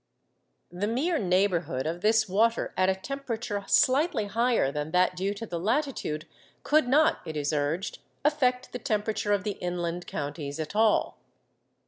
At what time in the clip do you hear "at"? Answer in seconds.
2.75-2.89, 10.59-10.75